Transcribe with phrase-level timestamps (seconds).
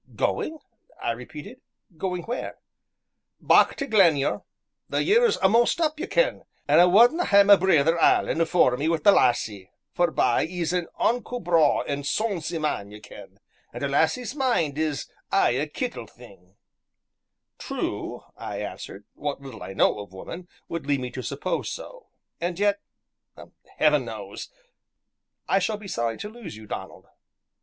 [0.15, 0.57] "Going!"
[0.99, 1.61] I repeated;
[1.95, 2.57] "going where?"
[3.39, 4.41] "Back tae Glenure
[4.89, 8.75] the year is a'most up, ye ken, an' I wadna' hae ma brither Alan afore
[8.77, 13.39] me wi' the lassie, forbye he's an unco braw an' sonsy man, ye ken,
[13.73, 16.55] an' a lassie's mind is aye a kittle thing."
[17.59, 22.07] "True," I answered, "what little I know of woman would lead me to suppose so;
[22.39, 22.79] and yet
[23.77, 24.49] Heaven knows!
[25.47, 27.05] I shall be sorry to lose you, Donald."